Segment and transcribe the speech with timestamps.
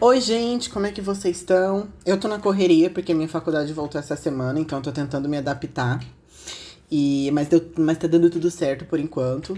[0.00, 1.88] Oi, gente, como é que vocês estão?
[2.04, 5.38] Eu tô na correria porque minha faculdade voltou essa semana, então eu tô tentando me
[5.38, 6.04] adaptar.
[6.90, 9.56] E mas, deu, mas tá dando tudo certo por enquanto.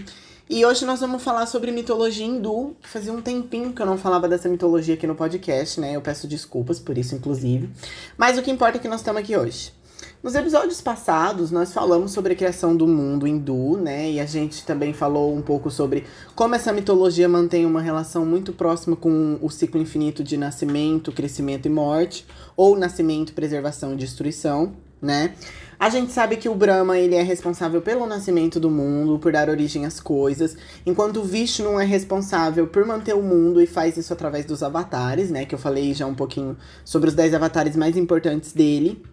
[0.49, 4.29] E hoje nós vamos falar sobre mitologia hindu, fazia um tempinho que eu não falava
[4.29, 5.95] dessa mitologia aqui no podcast, né?
[5.95, 7.69] Eu peço desculpas por isso, inclusive.
[8.15, 9.73] Mas o que importa é que nós estamos aqui hoje.
[10.21, 14.11] Nos episódios passados, nós falamos sobre a criação do mundo hindu, né?
[14.11, 16.05] E a gente também falou um pouco sobre
[16.35, 21.67] como essa mitologia mantém uma relação muito próxima com o ciclo infinito de nascimento, crescimento
[21.67, 25.33] e morte, ou nascimento, preservação e destruição, né?
[25.79, 29.47] A gente sabe que o Brahma ele é responsável pelo nascimento do mundo, por dar
[29.47, 34.11] origem às coisas, enquanto o Vishnu é responsável por manter o mundo e faz isso
[34.11, 35.45] através dos avatares, né?
[35.45, 39.03] Que eu falei já um pouquinho sobre os 10 avatares mais importantes dele,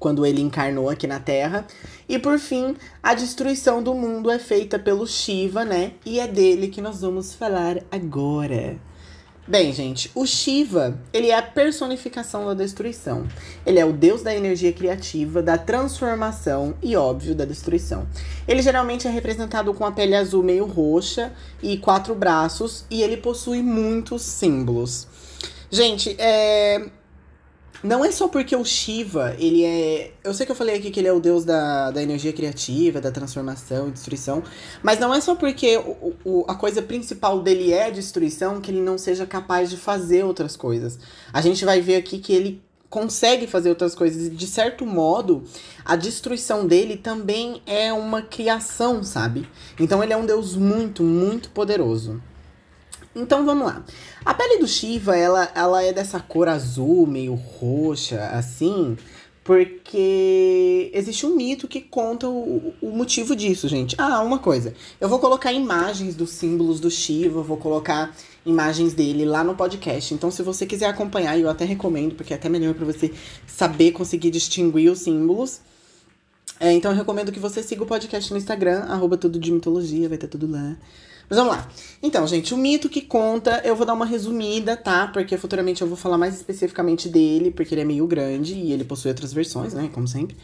[0.00, 1.66] quando ele encarnou aqui na Terra.
[2.08, 5.92] E por fim, a destruição do mundo é feita pelo Shiva, né?
[6.04, 8.76] E é dele que nós vamos falar agora.
[9.46, 13.26] Bem, gente, o Shiva, ele é a personificação da destruição.
[13.66, 18.06] Ele é o deus da energia criativa, da transformação e, óbvio, da destruição.
[18.46, 23.16] Ele geralmente é representado com a pele azul meio roxa e quatro braços, e ele
[23.16, 25.08] possui muitos símbolos.
[25.68, 26.88] Gente, é,
[27.82, 30.12] não é só porque o Shiva, ele é.
[30.22, 33.00] Eu sei que eu falei aqui que ele é o deus da, da energia criativa,
[33.00, 34.42] da transformação e destruição.
[34.82, 38.80] Mas não é só porque o, o, a coisa principal dele é destruição que ele
[38.82, 40.98] não seja capaz de fazer outras coisas.
[41.32, 44.26] A gente vai ver aqui que ele consegue fazer outras coisas.
[44.26, 45.44] E, de certo modo,
[45.84, 49.48] a destruição dele também é uma criação, sabe?
[49.78, 52.20] Então ele é um deus muito, muito poderoso.
[53.14, 53.84] Então vamos lá.
[54.24, 58.96] A pele do Shiva, ela, ela é dessa cor azul, meio roxa, assim,
[59.42, 63.96] porque existe um mito que conta o, o motivo disso, gente.
[63.98, 64.74] Ah, uma coisa.
[65.00, 68.14] Eu vou colocar imagens dos símbolos do Shiva, vou colocar
[68.46, 70.14] imagens dele lá no podcast.
[70.14, 73.12] Então, se você quiser acompanhar, eu até recomendo, porque é até melhor para você
[73.44, 75.60] saber conseguir distinguir os símbolos.
[76.60, 80.08] É, então, eu recomendo que você siga o podcast no Instagram, arroba tudo de mitologia,
[80.08, 80.76] vai ter tudo lá.
[81.30, 81.68] Mas vamos lá.
[82.02, 85.06] Então, gente, o mito que conta, eu vou dar uma resumida, tá?
[85.06, 88.82] Porque futuramente eu vou falar mais especificamente dele, porque ele é meio grande e ele
[88.82, 89.88] possui outras versões, né?
[89.94, 90.36] Como sempre.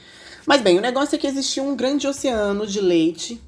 [0.46, 3.42] Mas bem, o negócio é que existia um grande oceano de leite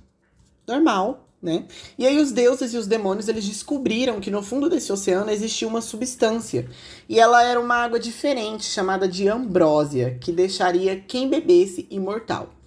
[0.66, 1.64] normal, né?
[1.96, 5.68] E aí os deuses e os demônios, eles descobriram que no fundo desse oceano existia
[5.68, 6.68] uma substância.
[7.08, 12.57] E ela era uma água diferente, chamada de ambrósia, que deixaria quem bebesse imortal.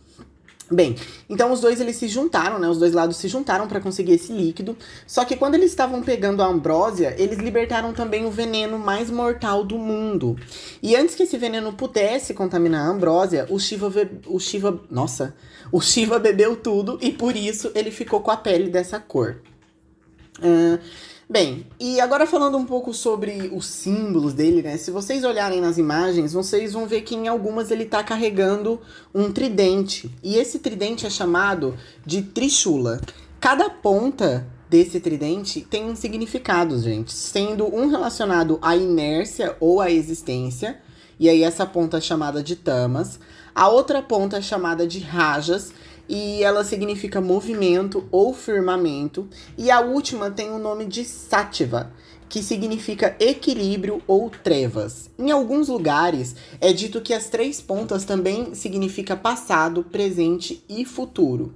[0.72, 0.96] Bem,
[1.30, 2.70] então os dois eles se juntaram, né?
[2.70, 4.78] Os dois lados se juntaram para conseguir esse líquido.
[5.06, 9.66] Só que quando eles estavam pegando a ambrósia, eles libertaram também o veneno mais mortal
[9.66, 10.38] do mundo.
[10.82, 13.92] E antes que esse veneno pudesse contaminar a ambrósia, o Shiva,
[14.26, 15.36] o Shiva, nossa,
[15.74, 19.42] o Shiva bebeu tudo e por isso ele ficou com a pele dessa cor.
[20.40, 20.80] Uh,
[21.31, 24.75] Bem, e agora falando um pouco sobre os símbolos dele, né?
[24.75, 28.81] Se vocês olharem nas imagens, vocês vão ver que em algumas ele tá carregando
[29.16, 30.14] um tridente.
[30.22, 33.00] E esse tridente é chamado de Trishula.
[33.40, 39.90] Cada ponta desse tridente tem um significado, gente, sendo um relacionado à inércia ou à
[39.90, 40.81] existência,
[41.18, 43.18] e aí essa ponta é chamada de tamas,
[43.56, 45.72] a outra ponta é chamada de rajas,
[46.08, 49.28] e ela significa movimento ou firmamento.
[49.58, 51.92] E a última tem o nome de Sativa,
[52.28, 55.10] que significa equilíbrio ou trevas.
[55.20, 61.54] Em alguns lugares é dito que as três pontas também significa passado, presente e futuro.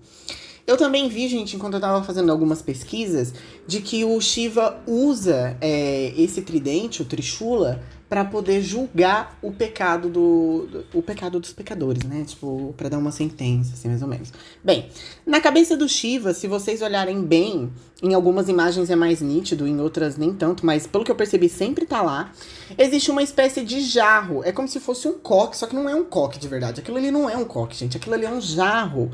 [0.68, 3.34] Eu também vi, gente, enquanto eu estava fazendo algumas pesquisas,
[3.68, 10.10] de que o Shiva usa é, esse tridente, o Trishula, para poder julgar o pecado
[10.10, 12.24] do, o pecado dos pecadores, né?
[12.26, 14.32] Tipo, para dar uma sentença, assim, mais ou menos.
[14.64, 14.90] Bem,
[15.26, 17.72] na cabeça do Shiva, se vocês olharem bem,
[18.04, 21.50] em algumas imagens é mais nítido, em outras nem tanto, mas pelo que eu percebi,
[21.50, 22.32] sempre tá lá.
[22.78, 24.44] Existe uma espécie de jarro.
[24.44, 26.82] É como se fosse um coque, só que não é um coque de verdade.
[26.82, 27.98] Aquilo ali não é um coque, gente.
[27.98, 29.10] Aquilo ali é um jarro.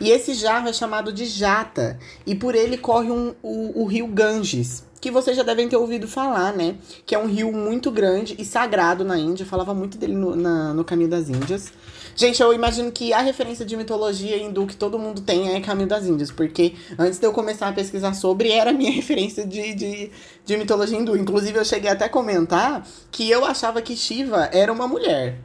[0.00, 1.98] E esse jarro é chamado de jata.
[2.26, 6.08] E por ele corre um, o, o rio Ganges que vocês já devem ter ouvido
[6.08, 6.76] falar, né?
[7.04, 9.42] Que é um rio muito grande e sagrado na Índia.
[9.42, 11.70] Eu falava muito dele no, na, no Caminho das Índias.
[12.16, 15.90] Gente, eu imagino que a referência de mitologia hindu que todo mundo tem é Caminho
[15.90, 19.74] das Índias, porque antes de eu começar a pesquisar sobre, era a minha referência de,
[19.74, 20.10] de,
[20.42, 21.18] de mitologia hindu.
[21.18, 25.38] Inclusive, eu cheguei até a comentar que eu achava que Shiva era uma mulher.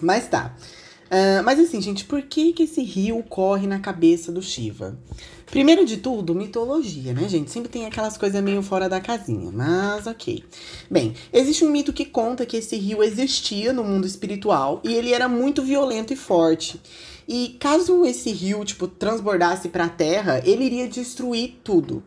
[0.00, 0.54] Mas tá.
[1.10, 4.96] Uh, mas assim, gente, por que, que esse rio corre na cabeça do Shiva?
[5.46, 7.50] Primeiro de tudo, mitologia, né, gente?
[7.50, 10.44] Sempre tem aquelas coisas meio fora da casinha, mas ok.
[10.88, 15.12] Bem, existe um mito que conta que esse rio existia no mundo espiritual e ele
[15.12, 16.80] era muito violento e forte.
[17.26, 22.04] E caso esse rio, tipo, transbordasse para a terra, ele iria destruir tudo.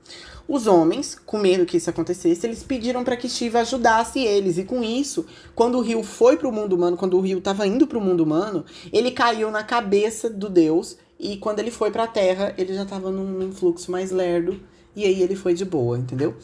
[0.48, 4.58] Os homens, com medo que isso acontecesse, eles pediram para que Shiva ajudasse eles.
[4.58, 5.26] E com isso,
[5.56, 8.02] quando o rio foi para o mundo humano, quando o rio estava indo para o
[8.02, 10.98] mundo humano, ele caiu na cabeça do deus.
[11.18, 14.60] E quando ele foi para a terra, ele já estava num, fluxo mais lerdo.
[14.96, 16.36] E aí ele foi de boa, entendeu?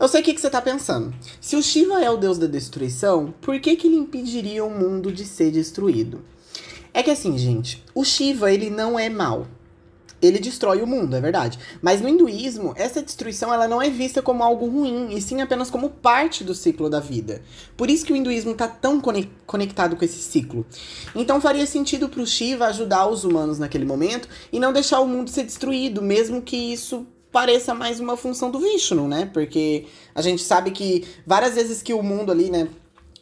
[0.00, 1.12] Eu sei o que, que você tá pensando.
[1.40, 5.12] Se o Shiva é o deus da destruição, por que, que ele impediria o mundo
[5.12, 6.22] de ser destruído?
[6.94, 9.46] É que assim, gente, o Shiva, ele não é mal
[10.20, 11.58] ele destrói o mundo, é verdade.
[11.80, 15.70] Mas no hinduísmo, essa destruição ela não é vista como algo ruim, e sim apenas
[15.70, 17.42] como parte do ciclo da vida.
[17.76, 19.00] Por isso que o hinduísmo está tão
[19.46, 20.66] conectado com esse ciclo.
[21.14, 25.06] Então faria sentido para o Shiva ajudar os humanos naquele momento e não deixar o
[25.06, 29.30] mundo ser destruído, mesmo que isso pareça mais uma função do Vishnu, né?
[29.32, 32.68] Porque a gente sabe que várias vezes que o mundo ali, né,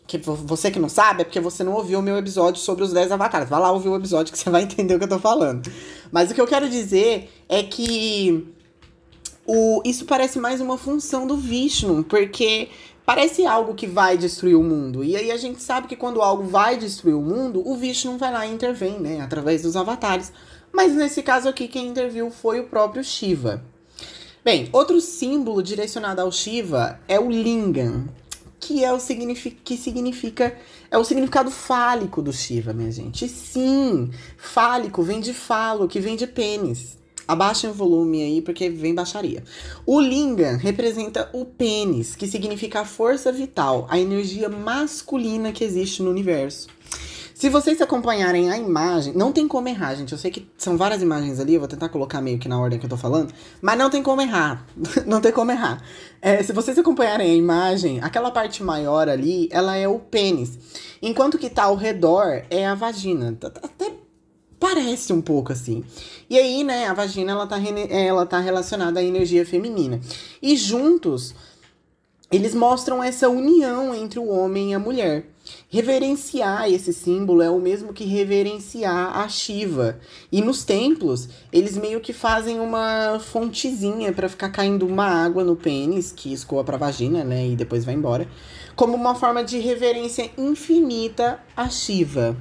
[0.07, 2.93] que você que não sabe, é porque você não ouviu o meu episódio sobre os
[2.93, 3.49] 10 avatares.
[3.49, 5.71] Vai lá ouvir o episódio que você vai entender o que eu tô falando.
[6.13, 8.47] Mas o que eu quero dizer é que
[9.47, 12.69] o, isso parece mais uma função do Vishnu, porque
[13.05, 15.05] parece algo que vai destruir o mundo.
[15.05, 18.33] E aí a gente sabe que quando algo vai destruir o mundo, o Vishnu vai
[18.33, 19.21] lá e intervém, né?
[19.21, 20.33] Através dos avatares.
[20.73, 23.63] Mas nesse caso aqui, quem interviu foi o próprio Shiva.
[24.45, 28.07] Bem, outro símbolo direcionado ao Shiva é o Lingam,
[28.59, 30.57] que é o signific, que significa
[30.91, 33.25] é o significado fálico do Shiva, minha gente.
[33.25, 36.97] E sim, fálico vem de falo, que vem de pênis.
[37.29, 39.43] Abaixem o volume aí, porque vem baixaria.
[39.85, 46.03] O Lingam representa o pênis, que significa a força vital, a energia masculina que existe
[46.03, 46.69] no universo.
[47.39, 50.11] Se vocês acompanharem a imagem, não tem como errar, gente.
[50.11, 52.79] Eu sei que são várias imagens ali, eu vou tentar colocar meio que na ordem
[52.79, 53.31] que eu tô falando,
[53.61, 54.67] mas não tem como errar.
[55.05, 55.85] não tem como errar.
[56.23, 60.59] É, se vocês acompanharem a imagem, aquela parte maior ali, ela é o pênis.
[61.03, 63.37] Enquanto que tá ao redor é a vagina.
[63.43, 63.93] Até
[64.59, 65.85] parece um pouco assim.
[66.31, 67.59] E aí, né, a vagina ela tá,
[67.91, 70.01] ela tá relacionada à energia feminina.
[70.41, 71.35] E juntos,
[72.33, 75.36] eles mostram essa união entre o homem e a mulher.
[75.69, 79.99] Reverenciar esse símbolo é o mesmo que reverenciar a Shiva.
[80.31, 85.57] E nos templos, eles meio que fazem uma fontezinha para ficar caindo uma água no
[85.57, 87.47] pênis, que escoa pra vagina, né?
[87.47, 88.29] E depois vai embora.
[88.75, 92.37] Como uma forma de reverência infinita a Shiva.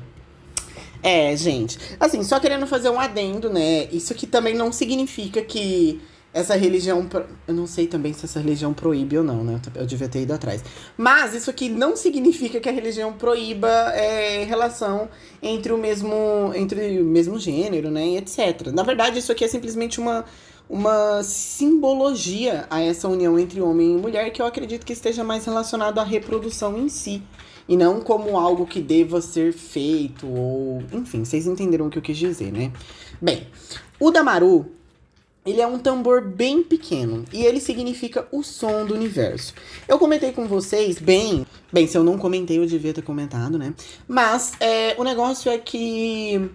[1.02, 1.78] É, gente.
[2.00, 3.88] Assim, só querendo fazer um adendo, né?
[3.92, 6.02] Isso aqui também não significa que
[6.36, 7.08] essa religião.
[7.48, 9.60] Eu não sei também se essa religião proíbe ou não, né?
[9.74, 10.62] Eu devia ter ido atrás.
[10.98, 15.08] Mas isso aqui não significa que a religião proíba é, relação
[15.42, 16.52] entre o mesmo.
[16.54, 18.06] entre o mesmo gênero, né?
[18.06, 18.68] E etc.
[18.74, 20.26] Na verdade, isso aqui é simplesmente uma.
[20.68, 25.46] Uma simbologia a essa união entre homem e mulher que eu acredito que esteja mais
[25.46, 27.22] relacionado à reprodução em si
[27.70, 32.02] e não como algo que deva ser feito ou enfim, vocês entenderam o que eu
[32.02, 32.72] quis dizer, né?
[33.22, 33.46] Bem,
[34.00, 34.66] o Damaru
[35.46, 39.54] ele é um tambor bem pequeno e ele significa o som do universo.
[39.88, 43.74] Eu comentei com vocês, bem, bem, se eu não comentei, eu devia ter comentado, né?
[44.08, 46.50] Mas é, o negócio é que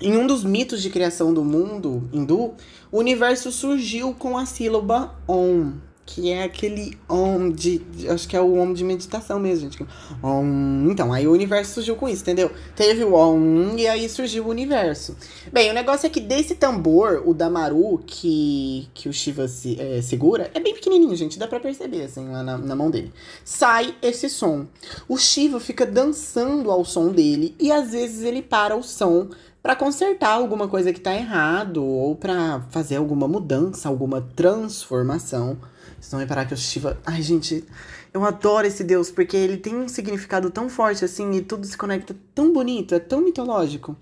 [0.00, 2.54] em um dos mitos de criação do mundo hindu,
[2.92, 8.40] o universo surgiu com a sílaba Om que é aquele om de, acho que é
[8.40, 9.86] o om de meditação mesmo, gente.
[10.22, 12.50] Om, então, aí o universo surgiu com isso, entendeu?
[12.74, 15.14] Teve o om e aí surgiu o universo.
[15.52, 20.00] Bem, o negócio é que desse tambor, o Damaru, que, que o Shiva se, é,
[20.00, 23.12] segura, é bem pequenininho, gente, dá pra perceber, assim, lá na, na mão dele.
[23.44, 24.66] Sai esse som.
[25.06, 29.28] O Shiva fica dançando ao som dele e às vezes ele para o som
[29.62, 35.58] para consertar alguma coisa que tá errado ou para fazer alguma mudança, alguma transformação
[36.00, 36.98] vocês vão reparar que o Shiva.
[37.04, 37.64] Ai, gente,
[38.12, 41.76] eu adoro esse deus, porque ele tem um significado tão forte assim e tudo se
[41.76, 43.96] conecta tão bonito, é tão mitológico.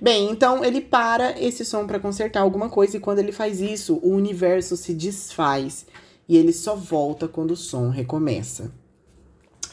[0.00, 3.98] Bem, então ele para esse som para consertar alguma coisa e quando ele faz isso,
[4.02, 5.86] o universo se desfaz
[6.28, 8.70] e ele só volta quando o som recomeça.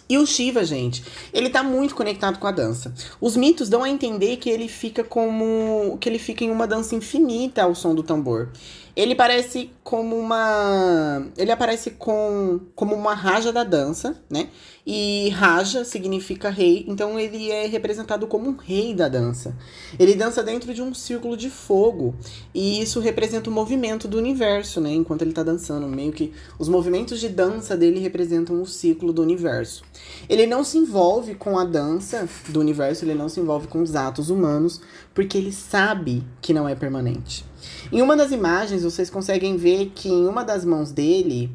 [0.08, 1.04] E o Shiva, gente,
[1.34, 2.94] ele tá muito conectado com a dança.
[3.22, 6.94] Os mitos dão a entender que ele fica como que ele fica em uma dança
[6.94, 8.50] infinita ao som do tambor.
[8.96, 11.28] Ele parece como uma.
[11.38, 14.50] Ele aparece com, como uma raja da dança, né?
[14.86, 19.56] E raja significa rei, então ele é representado como um rei da dança.
[19.98, 22.14] Ele dança dentro de um círculo de fogo,
[22.54, 24.92] e isso representa o movimento do universo, né?
[24.92, 29.22] Enquanto ele tá dançando, meio que os movimentos de dança dele representam o ciclo do
[29.22, 29.84] universo.
[30.28, 33.96] Ele não se envolve com a dança do universo, ele não se envolve com os
[33.96, 34.82] atos humanos,
[35.14, 37.46] porque ele sabe que não é permanente.
[37.92, 41.52] Em uma das imagens, vocês conseguem ver que em uma das mãos dele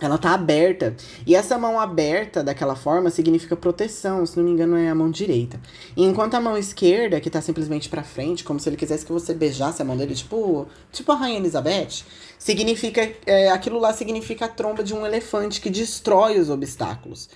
[0.00, 0.94] ela tá aberta.
[1.26, 5.10] E essa mão aberta daquela forma significa proteção, se não me engano é a mão
[5.10, 5.60] direita.
[5.96, 9.12] E enquanto a mão esquerda, que tá simplesmente para frente, como se ele quisesse que
[9.12, 12.04] você beijasse a mão dele, tipo, tipo a rainha Elizabeth,
[12.38, 17.28] significa é, aquilo lá significa a tromba de um elefante que destrói os obstáculos.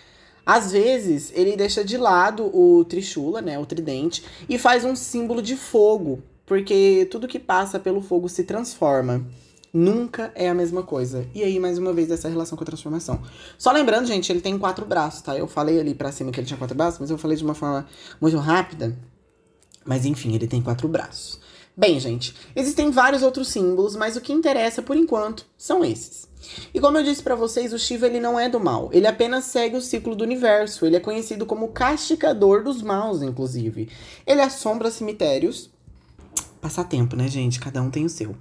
[0.48, 5.42] Às vezes, ele deixa de lado o trichula, né, o tridente, e faz um símbolo
[5.42, 9.26] de fogo, porque tudo que passa pelo fogo se transforma.
[9.74, 11.26] Nunca é a mesma coisa.
[11.34, 13.20] E aí, mais uma vez, essa relação com a transformação.
[13.58, 15.36] Só lembrando, gente, ele tem quatro braços, tá?
[15.36, 17.54] Eu falei ali pra cima que ele tinha quatro braços, mas eu falei de uma
[17.54, 17.86] forma
[18.18, 18.96] muito rápida.
[19.84, 21.38] Mas enfim, ele tem quatro braços.
[21.78, 26.28] Bem, gente, existem vários outros símbolos, mas o que interessa por enquanto são esses.
[26.74, 29.44] E como eu disse para vocês, o Shiva ele não é do mal, ele apenas
[29.44, 30.84] segue o ciclo do universo.
[30.84, 33.88] Ele é conhecido como castigador dos maus, inclusive.
[34.26, 35.70] Ele assombra cemitérios,
[36.60, 37.60] passatempo, né, gente?
[37.60, 38.34] Cada um tem o seu.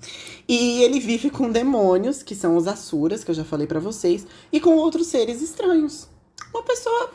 [0.47, 4.25] E ele vive com demônios, que são os Asuras, que eu já falei para vocês,
[4.51, 6.07] e com outros seres estranhos.
[6.51, 7.11] Uma pessoa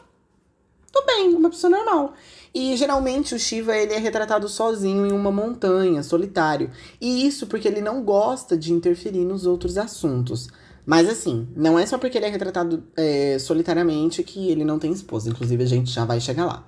[0.93, 2.15] do bem, uma pessoa normal.
[2.55, 6.71] E geralmente o Shiva ele é retratado sozinho em uma montanha, solitário.
[7.01, 10.49] E isso porque ele não gosta de interferir nos outros assuntos.
[10.85, 14.93] Mas assim, não é só porque ele é retratado é, solitariamente que ele não tem
[14.93, 15.31] esposa.
[15.31, 16.67] Inclusive, a gente já vai chegar lá.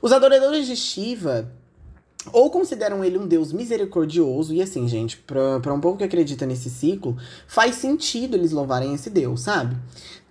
[0.00, 1.50] Os adoradores de Shiva
[2.32, 6.46] ou consideram ele um deus misericordioso, e assim, gente, pra, pra um povo que acredita
[6.46, 7.16] nesse ciclo,
[7.46, 9.76] faz sentido eles louvarem esse deus, sabe?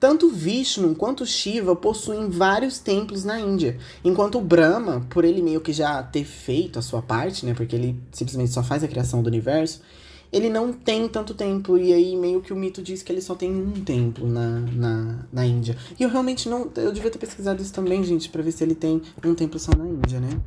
[0.04, 5.72] Tanto Vishnu quanto Shiva possuem vários templos na Índia, enquanto Brahma, por ele meio que
[5.72, 9.28] já ter feito a sua parte, né, porque ele simplesmente só faz a criação do
[9.28, 9.82] universo,
[10.30, 13.34] ele não tem tanto templo, e aí meio que o mito diz que ele só
[13.34, 15.78] tem um templo na, na, na Índia.
[15.98, 16.70] E eu realmente não.
[16.76, 19.72] Eu devia ter pesquisado isso também, gente, para ver se ele tem um templo só
[19.72, 20.38] na Índia, né?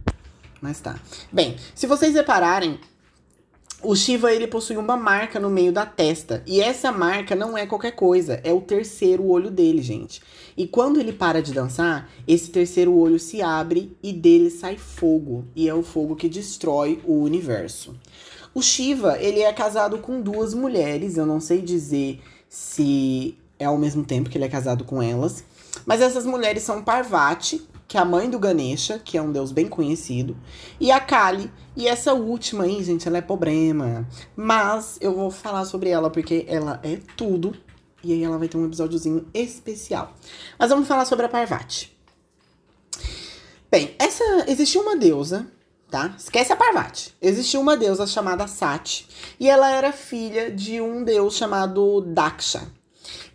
[0.61, 1.01] Mas tá.
[1.33, 2.79] Bem, se vocês repararem,
[3.83, 6.43] o Shiva ele possui uma marca no meio da testa.
[6.47, 10.23] E essa marca não é qualquer coisa, é o terceiro olho dele, gente.
[10.57, 15.45] E quando ele para de dançar, esse terceiro olho se abre e dele sai fogo.
[15.55, 17.95] E é o fogo que destrói o universo.
[18.55, 23.77] O Shiva, ele é casado com duas mulheres, eu não sei dizer se é ao
[23.77, 25.45] mesmo tempo que ele é casado com elas.
[25.85, 29.53] Mas essas mulheres são Parvati, que é a mãe do Ganesha, que é um deus
[29.53, 30.37] bem conhecido,
[30.81, 31.51] e a Kali.
[31.77, 34.09] E essa última aí, gente, ela é problema.
[34.35, 37.55] Mas eu vou falar sobre ela porque ela é tudo.
[38.03, 40.15] E aí ela vai ter um episódiozinho especial.
[40.59, 41.97] Mas vamos falar sobre a Parvati.
[43.71, 45.47] Bem, essa existiu uma deusa,
[45.91, 46.15] tá?
[46.17, 47.15] Esquece a Parvati.
[47.21, 52.63] Existiu uma deusa chamada Sati, e ela era filha de um deus chamado Daksha.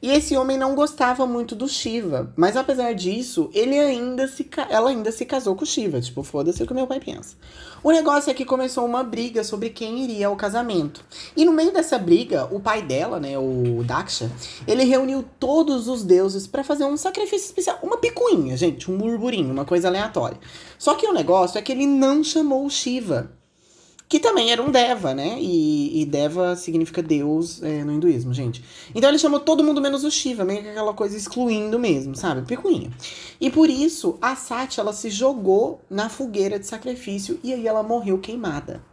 [0.01, 4.89] E esse homem não gostava muito do Shiva, mas apesar disso, ele ainda se ela
[4.89, 7.36] ainda se casou com o Shiva, tipo, foda-se o que meu pai pensa.
[7.84, 11.05] O negócio é que começou uma briga sobre quem iria ao casamento.
[11.38, 14.31] E no meio dessa briga, o pai dela, né, o Daksha,
[14.67, 19.51] ele reuniu todos os deuses para fazer um sacrifício especial, uma picuinha, gente, um burburinho,
[19.51, 20.39] uma coisa aleatória.
[20.79, 23.39] Só que o negócio é que ele não chamou o Shiva
[24.11, 25.37] que também era um Deva, né?
[25.39, 28.61] E, e Deva significa Deus é, no hinduísmo, gente.
[28.93, 32.41] Então ele chamou todo mundo menos o Shiva, meio que aquela coisa excluindo mesmo, sabe?
[32.41, 32.91] Picuinha.
[33.39, 37.83] E por isso, a Sati, ela se jogou na fogueira de sacrifício e aí ela
[37.83, 38.83] morreu queimada.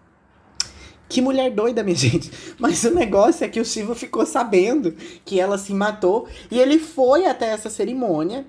[1.09, 2.31] Que mulher doida, minha gente.
[2.57, 4.95] Mas o negócio é que o Shiva ficou sabendo
[5.25, 8.47] que ela se matou e ele foi até essa cerimônia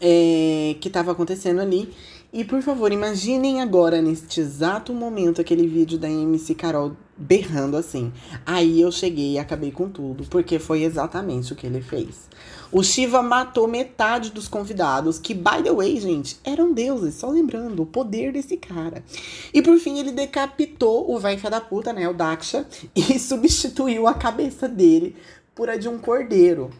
[0.00, 1.92] é, que estava acontecendo ali
[2.32, 8.10] e por favor, imaginem agora, neste exato momento, aquele vídeo da MC Carol berrando assim.
[8.46, 12.30] Aí eu cheguei e acabei com tudo, porque foi exatamente o que ele fez.
[12.72, 17.82] O Shiva matou metade dos convidados, que, by the way, gente, eram deuses, só lembrando,
[17.82, 19.04] o poder desse cara.
[19.52, 24.14] E por fim, ele decapitou o vai da puta, né, o Daksha, e substituiu a
[24.14, 25.14] cabeça dele
[25.54, 26.70] por a de um cordeiro.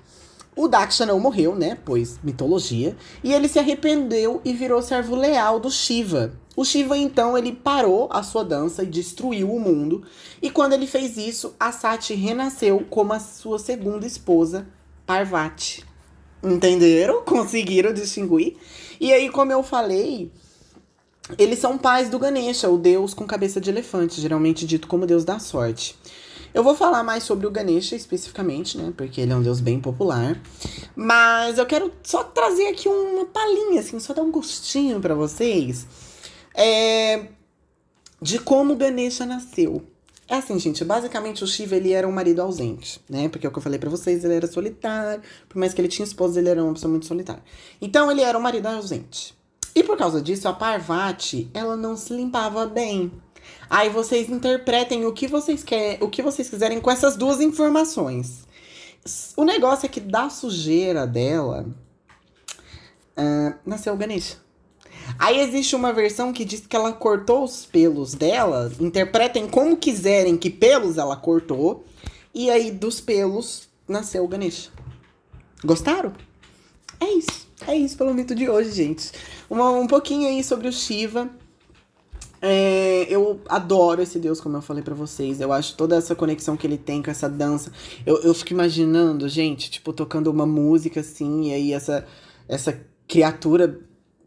[0.54, 1.78] O Daksha não morreu, né?
[1.82, 2.94] Pois mitologia.
[3.24, 6.34] E ele se arrependeu e virou servo leal do Shiva.
[6.54, 10.02] O Shiva, então, ele parou a sua dança e destruiu o mundo.
[10.42, 14.66] E quando ele fez isso, a Sati renasceu como a sua segunda esposa,
[15.06, 15.84] Parvati.
[16.42, 17.22] Entenderam?
[17.24, 18.56] Conseguiram distinguir?
[19.00, 20.30] E aí, como eu falei,
[21.38, 25.24] eles são pais do Ganesha, o deus com cabeça de elefante, geralmente dito como deus
[25.24, 25.96] da sorte.
[26.54, 28.92] Eu vou falar mais sobre o Ganesha especificamente, né?
[28.96, 30.40] Porque ele é um deus bem popular.
[30.94, 35.86] Mas eu quero só trazer aqui uma palhinha, assim, só dar um gostinho para vocês.
[36.54, 37.26] É,
[38.20, 39.82] de como o Ganesha nasceu.
[40.28, 43.28] É assim, gente, basicamente o Shiva ele era um marido ausente, né?
[43.28, 45.88] Porque é o que eu falei para vocês, ele era solitário, por mais que ele
[45.88, 47.42] tinha esposa, ele era uma pessoa muito solitária.
[47.80, 49.36] Então ele era um marido ausente.
[49.74, 53.12] E por causa disso, a Parvati, ela não se limpava bem.
[53.68, 58.44] Aí vocês interpretem o que vocês querem, o que vocês quiserem com essas duas informações.
[59.36, 61.66] O negócio é que da sujeira dela
[63.16, 64.36] uh, nasceu o Ganesha.
[65.18, 68.72] Aí existe uma versão que diz que ela cortou os pelos dela.
[68.80, 71.84] Interpretem como quiserem que pelos ela cortou.
[72.34, 74.70] E aí dos pelos nasceu o Ganesha.
[75.64, 76.12] Gostaram?
[77.00, 77.48] É isso.
[77.66, 79.12] É isso pelo mito de hoje, gente.
[79.48, 81.30] Uma, um pouquinho aí sobre o Shiva.
[82.44, 85.40] É, eu adoro esse Deus, como eu falei para vocês.
[85.40, 87.70] Eu acho toda essa conexão que ele tem com essa dança.
[88.04, 92.04] Eu, eu fico imaginando, gente, tipo, tocando uma música assim, e aí essa,
[92.48, 93.80] essa criatura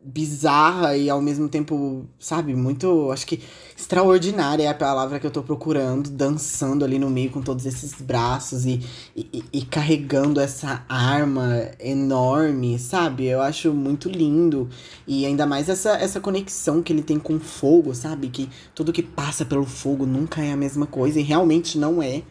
[0.05, 3.41] bizarra e ao mesmo tempo, sabe, muito, acho que
[3.75, 7.93] extraordinária é a palavra que eu tô procurando, dançando ali no meio com todos esses
[7.99, 8.81] braços e,
[9.15, 13.25] e, e, carregando essa arma enorme, sabe?
[13.25, 14.69] Eu acho muito lindo.
[15.07, 18.29] E ainda mais essa, essa conexão que ele tem com o fogo, sabe?
[18.29, 22.21] Que tudo que passa pelo fogo nunca é a mesma coisa e realmente não é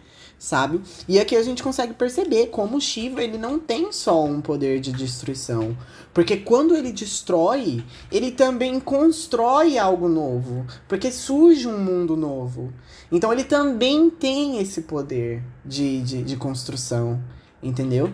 [0.45, 0.83] sabe?
[1.09, 4.93] E aqui a gente consegue perceber como Shiva ele não tem só um poder de
[4.93, 5.75] destruição,
[6.13, 7.83] porque quando ele destrói,
[8.13, 12.75] ele também constrói algo novo, porque surge um mundo novo.
[13.11, 17.23] Então ele também tem esse poder de, de, de construção,
[17.63, 18.13] entendeu?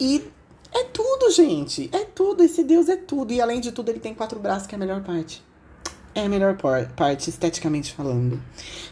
[0.00, 0.24] E
[0.74, 1.88] é tudo, gente.
[1.92, 2.42] É tudo.
[2.42, 3.32] Esse Deus é tudo.
[3.32, 5.44] E além de tudo, ele tem quatro braços, que é a melhor parte
[6.14, 6.56] é a melhor
[6.96, 8.40] parte, esteticamente falando.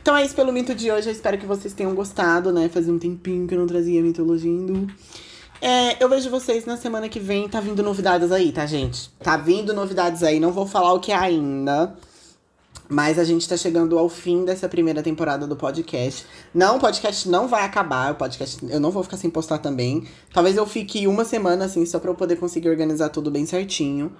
[0.00, 1.08] Então é isso pelo mito de hoje.
[1.08, 2.68] Eu espero que vocês tenham gostado, né?
[2.68, 4.86] Fazia um tempinho que eu não trazia mitologia hindu.
[5.62, 7.48] É, eu vejo vocês na semana que vem.
[7.48, 9.10] Tá vindo novidades aí, tá, gente?
[9.22, 10.40] Tá vindo novidades aí.
[10.40, 11.94] Não vou falar o que é ainda.
[12.88, 16.26] Mas a gente tá chegando ao fim dessa primeira temporada do podcast.
[16.52, 18.12] Não, o podcast não vai acabar.
[18.12, 20.08] O podcast eu não vou ficar sem postar também.
[20.32, 24.10] Talvez eu fique uma semana assim, só pra eu poder conseguir organizar tudo bem certinho.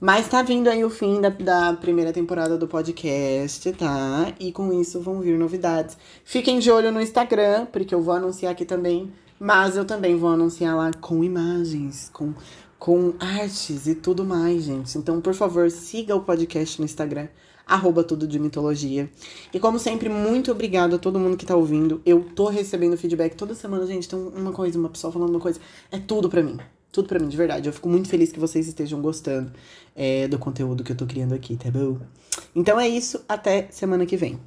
[0.00, 4.32] Mas tá vindo aí o fim da, da primeira temporada do podcast, tá?
[4.38, 5.98] E com isso vão vir novidades.
[6.24, 9.12] Fiquem de olho no Instagram, porque eu vou anunciar aqui também.
[9.40, 12.32] Mas eu também vou anunciar lá com imagens, com,
[12.78, 14.96] com artes e tudo mais, gente.
[14.96, 17.26] Então, por favor, siga o podcast no Instagram,
[17.66, 19.10] arroba tudo de mitologia.
[19.52, 22.00] E como sempre, muito obrigado a todo mundo que tá ouvindo.
[22.06, 24.06] Eu tô recebendo feedback toda semana, gente.
[24.06, 25.58] Então, uma coisa, uma pessoa falando uma coisa,
[25.90, 26.56] é tudo pra mim.
[26.90, 27.68] Tudo pra mim, de verdade.
[27.68, 29.52] Eu fico muito feliz que vocês estejam gostando
[29.94, 31.98] é, do conteúdo que eu tô criando aqui, tá bom?
[32.54, 34.40] Então é isso, até semana que vem.